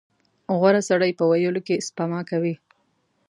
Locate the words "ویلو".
1.29-1.61